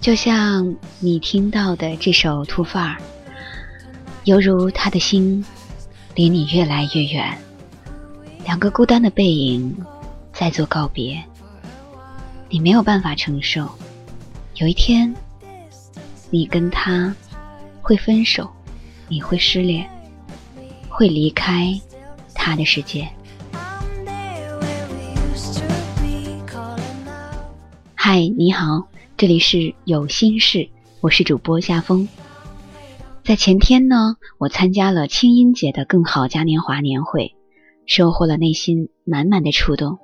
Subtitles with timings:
[0.00, 2.96] 就像你听到的这首《突范儿》，
[4.24, 5.44] 犹如他的心
[6.14, 7.36] 离你越来越远，
[8.44, 9.76] 两个孤单的背影
[10.32, 11.22] 在做告别。
[12.48, 13.68] 你没有办法承受，
[14.54, 15.14] 有一天
[16.30, 17.14] 你跟他
[17.82, 18.48] 会分手，
[19.08, 19.86] 你会失恋，
[20.88, 21.78] 会离开
[22.34, 23.06] 他的世界。
[27.94, 28.88] 嗨，你好。
[29.18, 30.68] 这里是有心事，
[31.00, 32.08] 我是主播夏风。
[33.24, 37.34] 在前天呢，我参加了清音节的更好嘉年华年会，
[37.84, 39.98] 收获了内心满满的触动。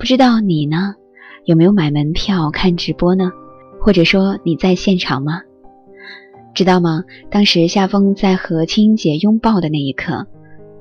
[0.00, 0.96] 不知道你呢，
[1.44, 3.30] 有没有买门票看直播呢？
[3.80, 5.42] 或者说你在现场吗？
[6.56, 7.04] 知道吗？
[7.30, 10.26] 当时夏风在和清音姐拥抱的那一刻，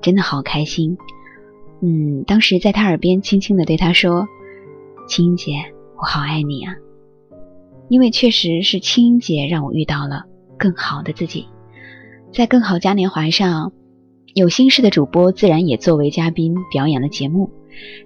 [0.02, 0.98] 真的好开心。
[1.84, 4.28] 嗯，当时在她耳边轻轻的对她说
[5.08, 5.52] ：“清音姐，
[5.98, 6.74] 我好爱你啊。”
[7.90, 10.26] 因为确实是清音姐让我遇到了
[10.58, 11.46] 更好的自己，
[12.34, 13.72] 在更好嘉年华上，
[14.34, 17.50] 有心事的主播自然也作为嘉宾表演了节目，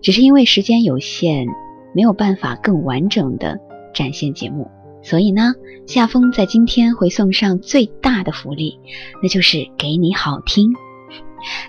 [0.01, 1.47] 只是因为时间有限，
[1.93, 3.59] 没有办法更完整的
[3.93, 4.69] 展现节目，
[5.01, 5.53] 所以呢，
[5.85, 8.79] 夏风在今天会送上最大的福利，
[9.21, 10.73] 那就是给你好听。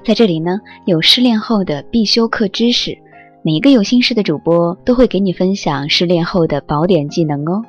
[0.02, 2.96] 在这里呢，有失恋后的必修课知识，
[3.44, 7.62] 每一个有心事的主播都会给你分享失恋后的宝典技能哦。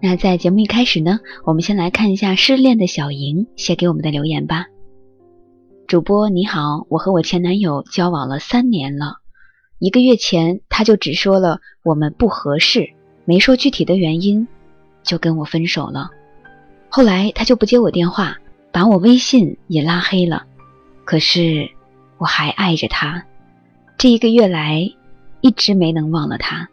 [0.00, 4.66] 那在节目一开始呢，我们先来看一下失恋的小莹写给我们的留言吧。
[5.86, 9.16] 主播你好，我和我前男友交往了三年了，
[9.78, 12.90] 一个月前他就只说了我们不合适，
[13.24, 14.46] 没说具体的原因，
[15.02, 16.10] 就跟我分手了。
[16.88, 18.36] 后来他就不接我电话，
[18.72, 20.44] 把我微信也拉黑了。
[21.04, 21.70] 可是
[22.18, 23.24] 我还爱着他，
[23.96, 24.92] 这一个月来
[25.40, 26.68] 一直没能忘了他。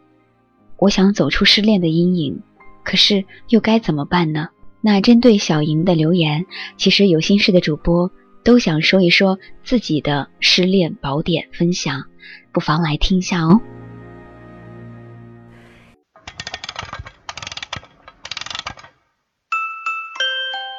[0.76, 2.42] 我想走出失恋的阴影。
[2.84, 4.50] 可是又该怎么办呢？
[4.80, 6.44] 那针对小莹的留言，
[6.76, 8.10] 其实有心事的主播
[8.44, 12.04] 都想说一说自己的失恋宝典分享，
[12.52, 13.62] 不妨来听一下哦。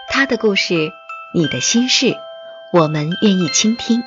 [0.08, 0.92] 他的故事，
[1.34, 2.16] 你的心事，
[2.72, 4.04] 我们愿意倾听。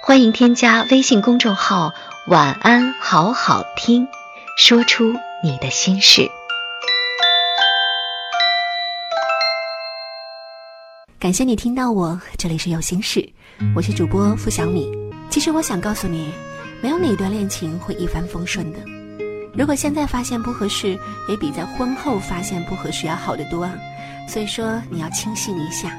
[0.00, 1.92] 欢迎添加微信公众号
[2.28, 4.06] “晚安好好听”，
[4.56, 5.12] 说出
[5.42, 6.30] 你的心事。
[11.24, 13.26] 感谢你听到我，这里是有心事，
[13.74, 14.92] 我是主播付小米。
[15.30, 16.30] 其实我想告诉你，
[16.82, 18.78] 没有哪一段恋情会一帆风顺的。
[19.54, 23.66] 如果现在发现不合适，也比在婚后发现不合适要好得多。
[24.28, 25.96] 所以说你要清醒一下。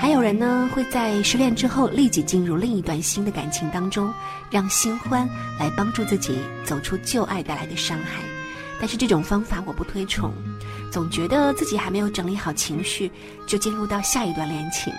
[0.00, 4.14] 还有人呢，会在失恋之后立即进入另一段新的感情当中，
[4.52, 5.28] 让新欢
[5.58, 8.22] 来帮助自己走出旧爱带来的伤害。
[8.78, 10.32] 但是这种方法我不推崇。
[10.96, 13.12] 总觉得自己还没有整理好情绪，
[13.46, 14.90] 就进入到下一段恋情，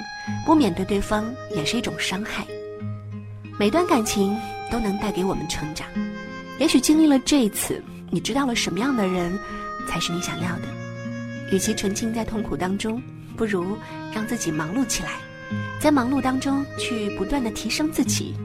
[0.46, 1.26] 不免对对方
[1.56, 2.46] 也是一种伤害。
[3.58, 4.38] 每段感情
[4.70, 5.88] 都能带给我们成长，
[6.60, 9.36] 也许经历了这一次，你知道了什么样的人
[9.88, 10.68] 才是你想要的。
[11.52, 13.02] 与其沉浸在痛苦当中，
[13.36, 13.76] 不如
[14.14, 15.14] 让自己忙碌起来，
[15.82, 18.36] 在忙碌当中去不断的提升自己，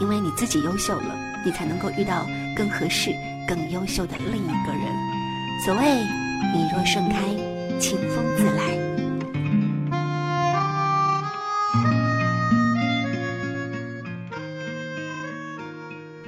[0.00, 1.14] 因为你自己优秀了，
[1.44, 2.26] 你才能够遇到
[2.56, 3.10] 更合适、
[3.46, 4.82] 更优秀的另一个人。
[5.66, 6.23] 所谓。
[6.52, 7.20] 你若盛开，
[7.78, 8.62] 清风自来。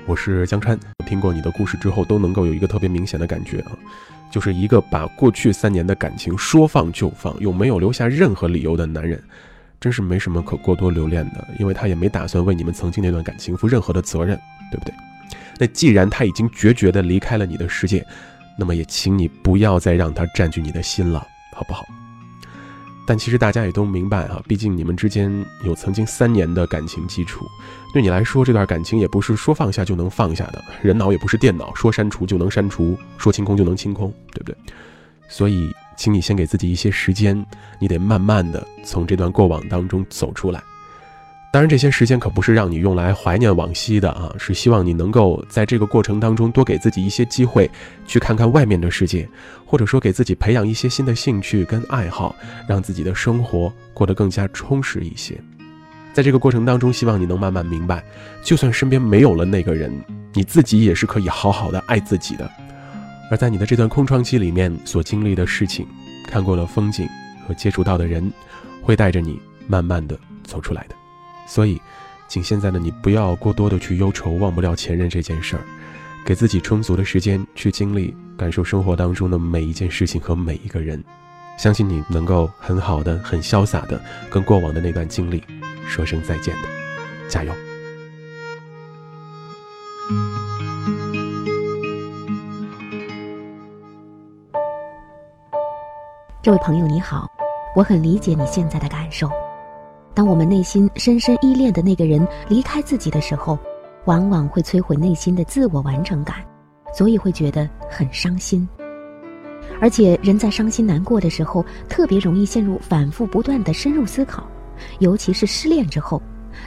[0.07, 3.73] 我是江川，听过你的故事之后，都能够有一个特别明显的感觉啊，
[4.31, 9.21] 就是一个把过去三年的感情说放就放，又没有留下任何理由的男人，
[9.81, 14.39] 真是没什么可过多留恋的，因为他也没打算为你们曾经那段感情负任何的责任，
[14.71, 14.95] 对不对？
[15.59, 18.07] 那既然他已经决绝的离开了你的世界。
[18.59, 21.85] 那么也请你不要再让他占据你的心了，好不好？
[23.07, 25.33] 但其实大家也都明白啊，毕竟你们之间
[25.65, 27.47] 有曾经三年的感情基础，
[27.93, 34.57] 对你来说这段感情也不是说放下就能放下的，人脑也不是电脑，说删除就能删除，说清空就能清空，对不对？
[35.29, 37.47] 所以，请你先给自己一些时间，
[37.79, 40.63] 你得慢慢的从这段过往当中走出来。
[41.57, 47.71] 当然，这些时间可不是让你用来怀念往昔的啊，是希望你能够在这个过程当中多给自己一些机会，
[48.07, 49.27] 去看看外面的世界，
[49.65, 52.37] 或者说给自己培养一些新的兴趣跟爱好，
[52.69, 55.35] 让自己的生活过得更加充实一些。
[56.13, 58.05] 在这个过程当中，希望你能慢慢明白，
[58.43, 59.91] 就算身边没有了那个人，
[60.35, 62.47] 你自己也是可以好好的爱自己的。
[63.31, 65.87] 而在你的这段空窗期里面所经历的事情，
[66.29, 67.09] 看过的风景
[67.49, 68.31] 和接触到的人，
[68.83, 70.95] 会带着你慢慢的走出来的。
[71.47, 71.81] 所以，
[72.29, 75.63] 请现在的你不要过多的去忧愁忘不了前任这件事儿，
[76.25, 81.03] 给自己充足的时间去经历、感受生活当中的每一件事情和每一个人。
[81.57, 83.99] 相信你能够很好的、很潇洒的
[84.29, 85.43] 跟过往的那段经历
[85.87, 86.69] 说声再见的，
[87.29, 87.53] 加油！
[96.43, 97.27] 这位朋友你好，
[97.75, 99.31] 我很理解你现在的感受。
[100.17, 103.59] 当我们内心深深依恋的那个人离开自己的时候，
[104.07, 106.37] 往往会摧毁内心的自我完成感，
[106.95, 108.67] 所以会觉得很伤心。
[109.79, 114.49] 而且人在伤心难过的时候，特别容易陷入反复不断的深入思考，
[115.01, 116.23] 尤其是失恋之后，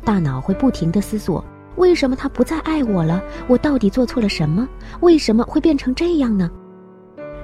[0.06, 1.44] 大脑会不停的思索：
[1.76, 3.20] 为什么他不再爱我了？
[3.48, 4.70] 我到底做错了什么？
[5.00, 6.48] 为什么会变成这样呢？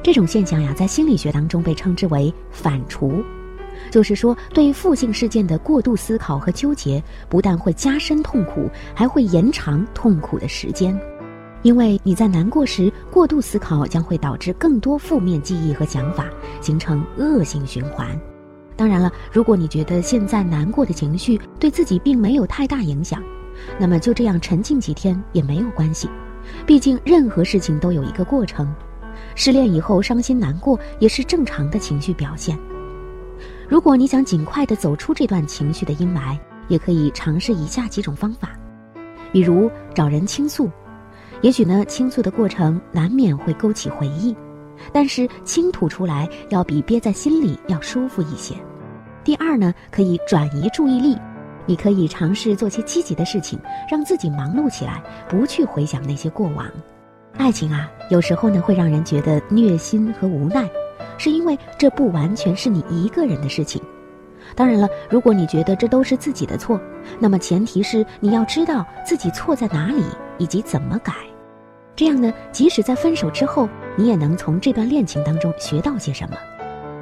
[0.04, 3.24] 这种现象呀，在心理学当中被称之为反刍。
[3.92, 10.98] 就是说，对负性事件的过度思考和纠结，不但会加深痛苦，还会延长痛苦的时间。
[11.62, 16.30] 因为你在难过时过度思考，将会导致更多负面记忆和想法，
[16.62, 18.07] 形成恶性循环。
[18.75, 23.24] 当然了，如果你觉得现在难过的情绪对自己并没有太大影响，
[23.80, 26.10] 那么就这样沉静几天也没有关系。
[26.68, 28.71] 毕竟任何事情都有一个过程，
[29.33, 32.56] 失恋以后伤心难过也是正常的情绪表现。
[33.68, 38.52] 如果你想尽快的走出这段情绪的阴霾，也可以尝试以下几种方法，
[39.32, 40.70] 比如找人倾诉，
[41.42, 44.36] 也许呢倾诉的过程难免会勾起回忆，
[44.92, 48.56] 但是倾吐出来要比憋在心里要舒服一些。
[49.24, 51.18] 第二呢，可以转移注意力，
[51.66, 53.60] 你可以尝试做些积极的事情，
[53.90, 56.70] 让自己忙碌起来，不去回想那些过往。
[57.38, 60.70] 爱情啊，有时候呢会让人觉得虐心和无奈。
[61.18, 63.82] 是因为这不完全是你一个人的事情，
[64.56, 66.80] 当然了，如果你觉得这都是自己的错，
[67.20, 70.04] 那么前提是你要知道自己错在哪里
[70.38, 71.14] 以及怎么改，
[71.96, 76.38] 这样呢，即使在分手之后，你也能从这段恋情当中学到些什么。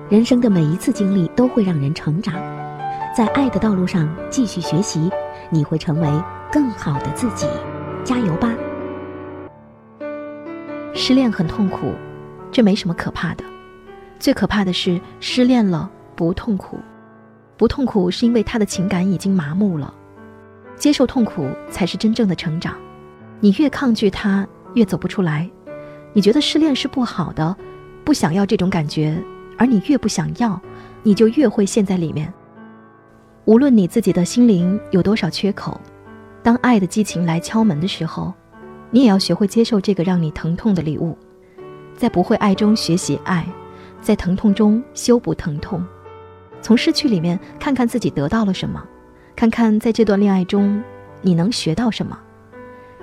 [0.10, 2.36] 人生的每一次经历都会让人成长，
[3.16, 5.10] 在爱的道路上继续学习，
[5.50, 6.08] 你会成为
[6.52, 7.48] 更好的自己，
[8.04, 8.54] 加油吧！
[10.94, 11.94] 失恋很痛苦，
[12.52, 13.44] 这没什么可怕的。
[14.24, 16.80] 最可怕的是失恋了不痛苦，
[17.58, 19.94] 不痛苦是因为他的情感已经麻木了。
[20.78, 22.74] 接受痛苦才是真正的成长。
[23.42, 25.52] 你越抗拒他，越走不出来。
[26.14, 27.54] 你觉得失恋是不好的，
[28.06, 29.22] 不想要这种感觉，
[29.58, 30.58] 而你越不想要，
[31.04, 32.34] 你就越会陷在里面。
[33.44, 35.82] 无论你自己的心灵有多少缺口，
[36.42, 38.34] 当爱的激情来敲门的时候，
[38.90, 41.18] 你也要学会接受这个让你疼痛的礼物，
[41.94, 43.46] 在不会爱中学习爱。
[44.04, 45.84] 在疼痛中修补疼痛，
[46.62, 48.84] 从失去里面看看自己得到了什么，
[49.36, 50.84] 看看在这段恋爱中
[51.22, 52.20] 你能学到什么。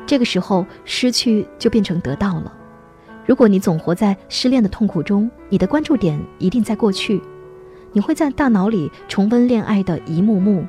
[0.07, 2.53] 这个时候，失去就变成得到了。
[3.27, 7.23] 如果你总活在失恋的痛苦中，你的关注点一定在过去，
[7.93, 10.67] 你会在大脑里重温恋爱的一幕幕，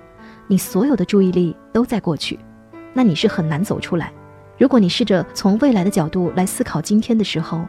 [0.47, 2.39] 你所有的注意力都在过去，
[2.93, 4.13] 那你是很难走出来。
[4.57, 7.65] 如果你试着从未来的角度来思考今天的时候，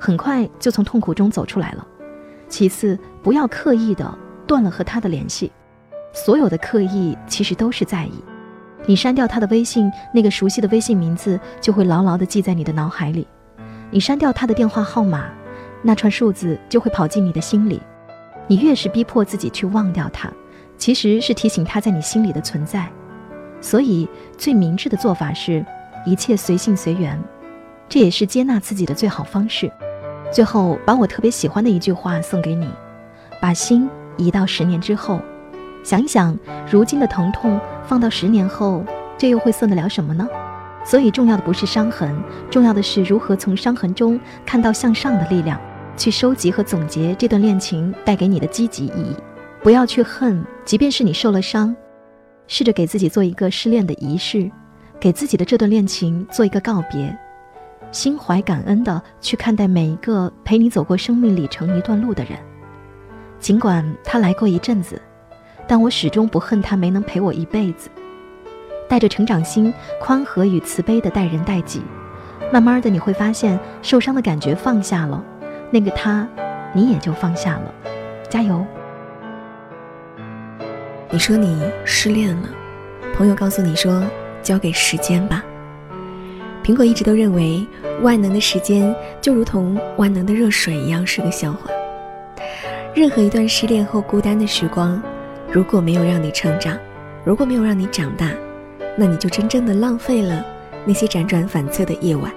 [0.00, 1.86] 很快就从痛苦中走出来了。
[2.54, 5.50] 其次，不要刻意的断了和他的联系，
[6.12, 8.12] 所有的刻意其实都是在意。
[8.86, 13.26] 你删掉他的微信，那个熟悉的微信名字就会牢牢的记在你的脑海里；
[13.90, 15.24] 你删掉他的电话号码，
[15.82, 17.82] 那串数字就会跑进你的心里。
[18.46, 20.30] 你越是逼迫自己去忘掉他，
[20.78, 22.88] 其实是提醒他在你心里的存在。
[23.60, 24.08] 所以，
[24.38, 25.66] 最明智的做法是
[26.06, 27.20] 一切随性随缘，
[27.88, 29.68] 这也是接纳自己的最好方式。
[30.34, 32.68] 最后，把我特别喜欢的一句话送给你：
[33.40, 35.20] 把心移到十年之后，
[35.84, 36.36] 想一想，
[36.68, 38.84] 如今的疼痛放到十年后，
[39.16, 40.28] 这又会算得了什么呢？
[40.84, 42.12] 所以，重要的不是伤痕，
[42.50, 45.56] 重要的是如何从伤痕中看到向上的力量，
[45.96, 49.16] 去收集和总结这段恋情带给你的积极意义。
[49.62, 51.72] 不要去恨，即便是你受了伤，
[52.48, 54.50] 试着给自己做一个失恋的仪式，
[54.98, 57.16] 给自己的这段恋情做一个告别。
[57.94, 62.36] 心怀感恩的去看待每一个陪你走过生命里程一段路的人，
[63.38, 65.00] 尽管他来过一阵子，
[65.68, 67.88] 但我始终不恨他没能陪我一辈子。
[68.88, 71.82] 带着成长心、宽和与慈悲的待人待己。
[72.52, 75.22] 慢慢的，你会发现受伤的感觉放下了，
[75.70, 76.26] 那个他，
[76.72, 77.72] 你也就放下了。
[78.28, 78.66] 加油！
[81.10, 82.48] 你说你失恋了，
[83.16, 84.02] 朋友告诉你说
[84.42, 85.44] 交给时间吧。
[86.64, 87.64] 苹果一直都认为
[88.00, 91.70] 万能的时间就如同万能的热水一样是个笑话。
[92.94, 94.98] 任何一段失恋后孤单的时光，
[95.52, 96.78] 如果没有让你成长，
[97.22, 98.30] 如果没有让你长大，
[98.96, 100.42] 那你就真正的浪费了
[100.86, 102.32] 那些辗转反侧的夜晚，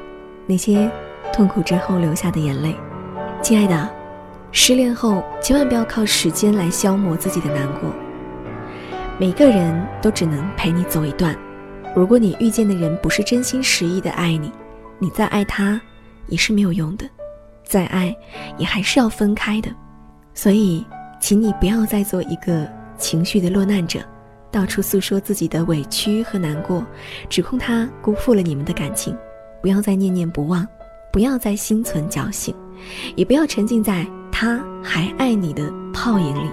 [0.45, 0.91] 那些
[1.31, 2.75] 痛苦之后流下的眼泪。
[3.41, 3.89] 亲爱的，
[4.51, 7.89] 失恋后千万不要靠时间来消磨自己的难过。
[9.17, 11.33] 每个人都只能陪你走一段。
[11.97, 14.51] 如果你遇见的人不是真心实意的爱你，
[14.99, 15.81] 你再爱他
[16.27, 17.09] 也是没有用的，
[17.63, 18.15] 再爱
[18.59, 19.71] 也还是要分开的。
[20.35, 20.85] 所以，
[21.19, 23.99] 请你不要再做一个情绪的落难者，
[24.51, 26.85] 到处诉说自己的委屈和难过，
[27.29, 29.17] 指控他辜负了你们的感情。
[29.59, 30.67] 不要再念念不忘，
[31.11, 32.53] 不要再心存侥幸，
[33.15, 36.47] 也不要沉浸在他还爱你的泡影里。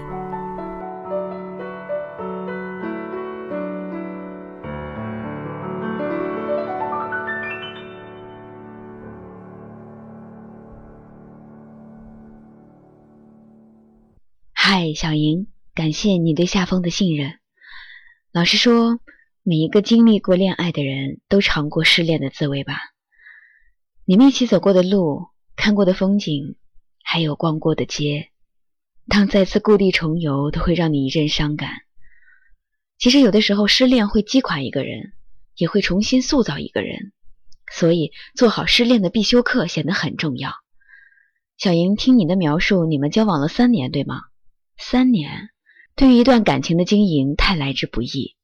[14.95, 17.39] 小莹，感谢你对夏风的信任。
[18.33, 19.01] 老实说，
[19.43, 22.79] 每一个经历过恋爱的人都尝过失恋的滋味吧？
[24.05, 26.57] 你们一起走过的路、看过的风景，
[27.03, 28.31] 还有逛过的街，
[29.09, 31.71] 当再次故地重游，都会让你一阵伤感。
[32.99, 35.13] 其实，有的时候失恋会击垮一个人，
[35.57, 37.13] 也会重新塑造一个人，
[37.73, 40.53] 所以做好失恋的必修课显得很重要。
[41.57, 44.23] 小莹，听你的描述，你们交往了三年，对吗？
[44.77, 45.51] 三年，
[45.97, 48.37] 对于一段感情的经营太来之不易。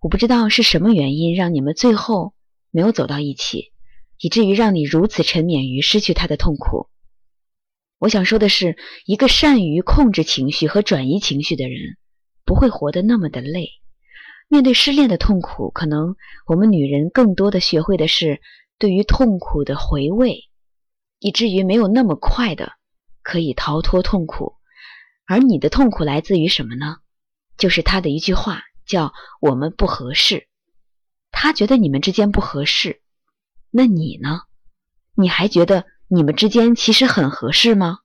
[0.00, 2.34] 我不知道是什么原因让你们最后
[2.70, 3.72] 没有走到一起，
[4.18, 6.88] 以至于让你如此沉湎于失去他的痛苦。
[7.98, 11.98] 我想说的是，一个善于控制情绪和转移情绪的人，
[12.46, 13.68] 不会活得那么的累。
[14.48, 18.40] 面对失恋的痛苦，可能我们女人更多的学会的是
[18.78, 20.48] 对于痛苦的回味，
[21.18, 22.72] 以至于没有那么快的
[23.22, 24.54] 可以逃脱痛苦。
[25.30, 26.96] 而你的痛苦来自于什么呢？
[27.56, 30.48] 就是他的一句话，叫“我们不合适”。
[31.30, 33.00] 他觉得你们之间不合适，
[33.70, 34.40] 那你呢？
[35.14, 38.00] 你还觉得你们之间其实很合适吗？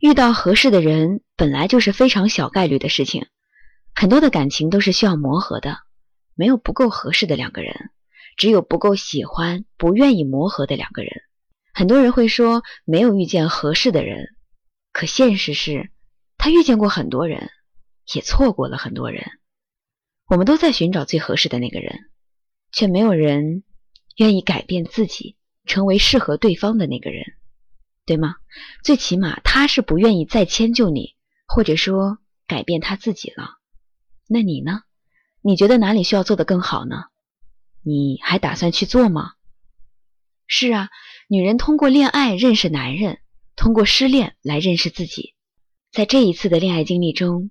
[0.00, 3.28] 遇到合适的人本来就是非常小概率的事情，
[3.94, 5.78] 很多的感情都是需要磨合的，
[6.34, 7.90] 没有不够合适的两个人，
[8.36, 11.12] 只有不够喜欢、不愿意磨合的两个人。
[11.72, 14.34] 很多人会说没有遇见合适的人，
[14.92, 15.92] 可现实是。
[16.46, 17.50] 他遇见过很多人，
[18.14, 19.32] 也错过了很多人。
[20.28, 22.08] 我们都在寻找最合适的那个人，
[22.70, 23.64] 却没有人
[24.14, 27.24] 愿意改变自己，成为适合对方的那个人，
[28.04, 28.36] 对吗？
[28.84, 31.16] 最起码他是不愿意再迁就你，
[31.48, 33.56] 或者说改变他自己了。
[34.28, 34.82] 那你呢？
[35.42, 37.06] 你觉得哪里需要做得更好呢？
[37.82, 39.32] 你还打算去做吗？
[40.46, 40.90] 是啊，
[41.26, 43.18] 女人通过恋爱认识男人，
[43.56, 45.34] 通过失恋来认识自己。
[45.96, 47.50] 在这一次的恋爱经历中，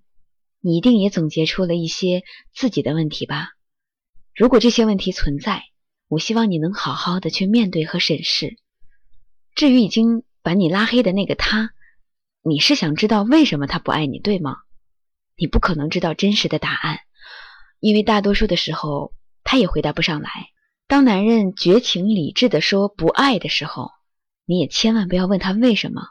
[0.61, 2.21] 你一定也总结出了一些
[2.53, 3.47] 自己的问题吧？
[4.35, 5.63] 如果这些问题存在，
[6.07, 8.59] 我希望你能好好的去面对和审视。
[9.55, 11.71] 至于已经把你拉黑的那个他，
[12.43, 14.57] 你是想知道为什么他不爱你，对吗？
[15.35, 16.99] 你不可能知道真实的答案，
[17.79, 20.29] 因为大多数的时候他也回答不上来。
[20.85, 23.89] 当男人绝情理智的说不爱的时候，
[24.45, 26.03] 你也千万不要问他为什么，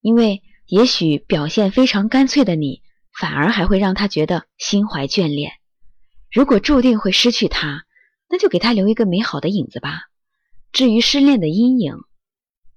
[0.00, 0.42] 因为。
[0.68, 2.82] 也许表现非常干脆的你，
[3.18, 5.52] 反而还会让他觉得心怀眷恋。
[6.30, 7.86] 如果注定会失去他，
[8.28, 10.02] 那就给他留一个美好的影子吧。
[10.70, 11.94] 至于失恋的阴影，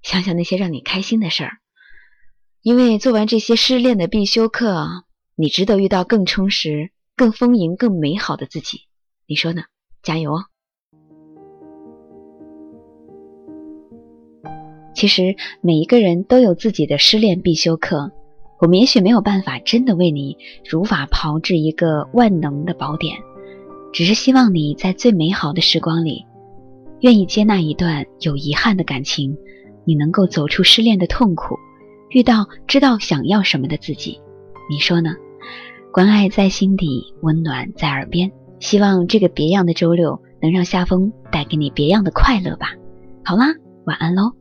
[0.02, 1.58] 想想那些让你开心的事儿。
[2.62, 5.04] 因为做完这些失恋的必修课，
[5.36, 8.88] 你值得遇到更充实、更丰盈、更美好的自己。
[9.26, 9.64] 你说呢？
[10.02, 10.46] 加油哦！
[14.94, 18.12] 其实每一个人都有自己的失恋必修课，
[18.60, 20.38] 我们也许没有办法真的为你
[20.70, 23.18] 如法炮制一个万能的宝典，
[23.94, 26.26] 只是希望你在最美好的时光里，
[27.00, 29.38] 愿意接纳一段有遗憾的感情，
[29.86, 31.58] 你能够走出失恋的痛苦，
[32.10, 34.20] 遇到知道想要什么的自己，
[34.70, 35.16] 你说呢？
[35.94, 42.76] 关爱在心底，温暖在耳边，希望这个别样的周六能让夏风带给你别样的快乐吧。
[43.26, 43.48] 好啦，
[43.86, 44.41] 晚安喽。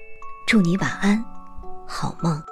[0.51, 1.23] 祝你晚安，
[1.87, 2.50] 好梦。